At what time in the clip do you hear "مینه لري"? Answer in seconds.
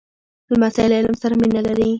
1.41-1.89